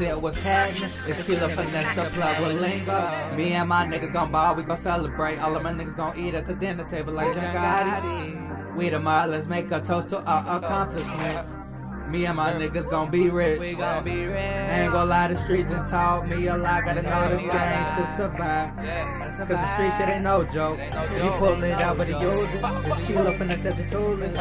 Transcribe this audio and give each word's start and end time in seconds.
said 0.00 0.16
what's 0.16 0.42
happening. 0.42 0.90
It's 1.06 1.20
Keelow 1.20 1.50
Finesse 1.50 1.94
the 1.94 2.04
plug 2.16 2.40
with 2.40 2.58
Lingo. 2.58 3.36
Me 3.36 3.52
and 3.52 3.68
my 3.68 3.84
niggas 3.84 4.10
gon' 4.14 4.32
ball, 4.32 4.56
we 4.56 4.62
gon' 4.62 4.78
celebrate. 4.78 5.38
All 5.38 5.54
of 5.54 5.62
my 5.62 5.72
niggas 5.72 5.94
gon' 5.94 6.16
eat 6.16 6.32
at 6.32 6.46
the 6.46 6.54
dinner 6.54 6.84
table 6.84 7.12
like 7.12 7.34
Gotti. 7.34 8.76
We 8.76 8.88
the 8.88 8.98
let's 8.98 9.46
make 9.46 9.70
a 9.70 9.80
toast 9.80 10.08
to 10.10 10.22
our 10.24 10.56
accomplishments. 10.56 11.54
Me 12.08 12.24
and 12.26 12.36
my 12.38 12.50
niggas 12.52 12.88
gon' 12.90 13.10
be 13.10 13.28
rich. 13.28 13.60
We 13.60 13.74
gon' 13.74 14.02
be 14.02 14.26
rich. 14.26 14.40
Ain't 14.72 14.92
gon' 14.92 15.08
lie, 15.08 15.28
the 15.28 15.36
streets 15.36 15.70
and 15.70 15.86
taught 15.86 16.26
me 16.26 16.46
a 16.46 16.56
lot. 16.56 16.84
Gotta 16.86 17.02
know 17.02 17.28
the 17.28 17.36
game 17.36 17.86
to 17.96 18.04
survive. 18.16 18.74
Cause 19.36 19.60
the 19.62 19.74
street 19.74 19.92
shit 19.98 20.08
ain't 20.08 20.24
no 20.24 20.44
joke. 20.44 20.78
He 20.78 21.28
pull 21.38 21.62
it 21.62 21.78
out, 21.78 21.98
but 21.98 22.08
he 22.08 22.14
use 22.14 22.50
it. 22.56 22.64
It's 22.88 23.06
kilo 23.06 23.32
finna 23.34 23.56
set 23.56 23.76
your 23.78 23.86
tooling. 23.88 24.34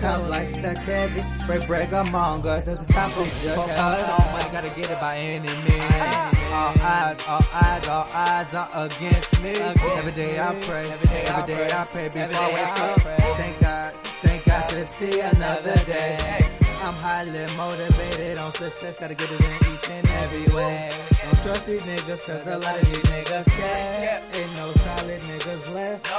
Top 0.00 0.28
like 0.30 0.48
stuck 0.48 0.78
heavy. 0.78 1.22
Break 1.46 1.66
break 1.68 1.92
among 1.92 2.46
us 2.46 2.66
at 2.66 2.80
the 2.80 2.92
top 2.92 3.14
of 3.16 3.26
just 3.44 3.68
us. 3.68 4.31
Gotta 4.52 4.68
get 4.78 4.90
it 4.90 5.00
by 5.00 5.16
any 5.16 5.48
means. 5.48 6.42
All 6.52 6.74
eyes, 6.82 7.16
all 7.26 7.40
eyes, 7.54 7.88
all 7.88 8.06
eyes 8.12 8.52
are 8.52 8.68
against 8.84 9.40
me. 9.40 9.54
Every 9.96 10.12
day 10.12 10.38
I 10.38 10.54
pray, 10.60 10.90
every 10.90 11.08
day 11.08 11.70
I 11.72 11.86
pray 11.86 12.10
before 12.10 12.36
I 12.36 12.52
wake 12.52 12.80
up. 13.08 13.18
Thank 13.38 13.58
God, 13.60 13.94
thank 14.20 14.44
God 14.44 14.68
to 14.68 14.84
see 14.84 15.20
another 15.20 15.74
day. 15.86 16.44
I'm 16.82 16.92
highly 16.92 17.46
motivated 17.56 18.36
on 18.36 18.52
success, 18.52 18.96
gotta 18.96 19.14
get 19.14 19.30
it 19.32 19.40
in 19.40 19.72
each 19.72 19.88
and 19.88 20.06
every 20.20 20.54
way. 20.54 20.92
Don't 21.24 21.40
trust 21.40 21.64
these 21.64 21.80
niggas, 21.82 22.20
cause 22.26 22.46
a 22.46 22.58
lot 22.58 22.78
of 22.78 22.86
these 22.86 23.02
niggas 23.08 23.50
scared. 23.50 24.22
Ain't 24.34 24.52
no 24.56 24.70
solid 24.84 25.22
niggas 25.22 25.72
left. 25.72 26.12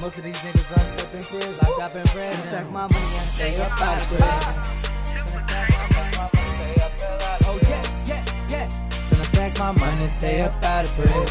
Most 0.00 0.16
of 0.16 0.22
these 0.22 0.36
niggas 0.36 0.70
locked 0.70 1.02
up 1.02 1.12
in 1.12 1.24
prison. 1.24 1.56
Locked 1.58 1.82
up 1.82 1.96
in 1.96 2.06
prison. 2.06 2.42
Stack 2.44 2.70
my 2.70 2.86
money 2.86 2.94
and 2.94 3.28
stay 3.34 3.60
up 3.60 3.82
out 3.82 4.00
of 4.00 4.06
prison. 4.06 4.79
My 9.70 9.86
money, 9.86 10.08
stay 10.08 10.40
up 10.40 10.64
out 10.64 10.84
of 10.84 10.90
prison. 10.96 11.28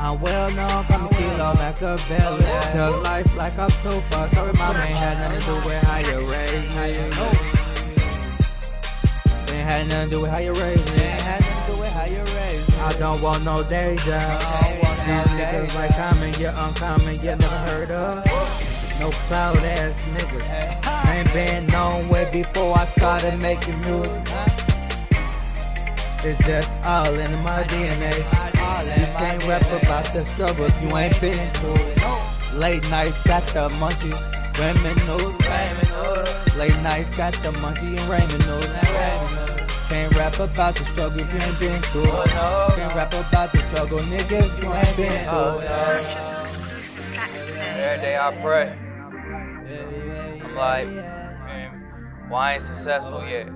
I'm 0.00 0.20
well 0.20 0.50
known, 0.50 0.82
call 0.82 0.98
me 0.98 1.08
Keelow 1.10 1.54
Machiavelli. 1.58 2.42
Thug 2.42 3.02
life 3.04 3.36
like 3.36 3.56
I'm 3.56 3.70
Tupac. 3.70 4.30
Sorry, 4.30 4.52
mama 4.54 4.80
ain't 4.80 4.98
had 4.98 5.18
nothing 5.20 5.38
to 5.38 5.46
do 5.46 5.54
with 5.68 5.82
how 5.84 5.98
you 5.98 6.18
raised 6.28 6.74
me. 6.74 6.82
Ain't 9.54 9.68
had 9.68 9.86
nothing 9.86 10.10
to 10.10 10.16
do 10.16 10.22
with 10.22 10.30
how 10.32 10.38
you 10.38 10.52
raised 10.54 10.84
me. 10.90 11.02
Ain't 11.02 11.22
had 11.22 11.40
nothing 11.40 11.62
to 11.62 11.72
do 11.72 11.78
with 11.78 11.92
how 11.92 12.06
you 12.06 12.24
raised 12.34 12.68
me. 12.68 12.78
I 12.80 12.92
don't 12.98 13.22
want 13.22 13.44
no 13.44 13.62
day 13.62 13.94
job. 13.98 14.40
These 15.06 15.30
niggas 15.38 15.74
like 15.76 15.94
common, 15.94 16.34
yeah, 16.40 16.66
uncommon, 16.66 17.20
yeah, 17.22 17.36
never 17.36 17.58
heard 17.70 17.92
of. 17.92 18.24
No 18.98 19.10
cloud 19.28 19.58
ass 19.58 20.02
niggas. 20.14 20.46
Ain't 21.14 21.32
been 21.32 21.64
known 21.68 22.08
way 22.08 22.28
before 22.32 22.76
I 22.76 22.86
started 22.86 23.40
making 23.40 23.78
music. 23.82 24.51
It's 26.24 26.38
just 26.46 26.70
all 26.84 27.12
in 27.18 27.32
my 27.42 27.64
DNA. 27.64 28.16
You 28.96 29.06
can't 29.18 29.44
rap 29.48 29.66
about 29.82 30.12
the 30.12 30.24
struggle 30.24 30.66
if 30.66 30.80
you 30.80 30.96
ain't 30.96 31.20
been 31.20 31.50
through 31.54 31.74
it. 31.74 31.98
Late 32.54 32.88
nights 32.90 33.20
got 33.22 33.44
the 33.48 33.68
munchies, 33.80 34.30
ramen 34.54 34.96
noodles. 35.06 35.36
Late 36.56 36.80
nights 36.80 37.16
got 37.16 37.34
the 37.42 37.50
monkey 37.60 37.96
and 37.96 38.06
ramen 38.08 38.38
noodles. 38.46 38.70
Can't 39.88 40.14
rap 40.14 40.38
about 40.38 40.76
the 40.76 40.84
struggle 40.84 41.18
if 41.18 41.34
you 41.34 41.40
ain't 41.40 41.58
been 41.58 41.82
through 41.82 42.04
it. 42.04 42.30
Can't 42.76 42.94
rap 42.94 43.12
about 43.14 43.50
the 43.50 43.58
struggle, 43.58 43.98
nigga, 43.98 44.42
if 44.46 44.62
you 44.62 44.72
ain't 44.72 44.96
been 44.96 45.28
through 45.28 45.58
it. 45.58 45.70
Every 47.82 48.00
day 48.00 48.16
I 48.16 48.32
pray. 48.40 48.78
I'm 50.44 50.54
like, 50.54 50.86
man, 50.86 51.70
why 52.28 52.54
ain't 52.54 52.64
successful 52.76 53.26
yet? 53.26 53.48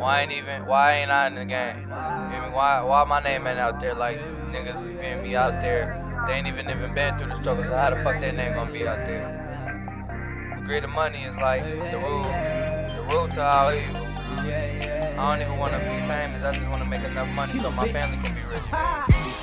Why 0.00 0.22
ain't 0.22 0.32
even? 0.32 0.64
Why 0.64 0.94
ain't 0.94 1.10
I 1.10 1.26
in 1.26 1.34
the 1.34 1.44
game? 1.44 1.90
Why? 2.56 2.80
Why 2.80 3.04
my 3.04 3.22
name 3.22 3.46
ain't 3.46 3.58
out 3.58 3.82
there 3.82 3.94
like 3.94 4.16
niggas? 4.48 4.72
Feel 4.98 5.22
me? 5.22 5.36
Out 5.36 5.52
there, 5.60 5.92
they 6.26 6.32
ain't 6.32 6.46
even 6.46 6.70
even 6.70 6.94
been 6.94 7.18
through 7.18 7.28
the 7.28 7.38
struggle. 7.42 7.64
So 7.64 7.76
how 7.76 7.90
the 7.90 7.96
fuck 7.96 8.18
their 8.18 8.32
name 8.32 8.54
gonna 8.54 8.72
be 8.72 8.88
out 8.88 8.96
there? 8.96 10.56
The 10.56 10.64
greed 10.64 10.84
of 10.84 10.90
money 10.90 11.24
is 11.24 11.36
like 11.36 11.64
the 11.64 11.98
root, 11.98 12.32
the 12.96 13.02
root 13.12 13.34
to 13.34 13.42
all 13.42 13.74
evil. 13.74 14.06
I 15.20 15.36
don't 15.36 15.46
even 15.46 15.58
want 15.58 15.72
to 15.74 15.78
be 15.78 15.84
famous. 15.84 16.44
I 16.44 16.52
just 16.52 16.66
want 16.70 16.82
to 16.82 16.88
make 16.88 17.04
enough 17.04 17.28
money 17.34 17.52
so 17.52 17.70
my 17.70 17.86
family 17.88 18.16
can 18.24 18.34
be 18.34 18.40
rich. 18.48 19.39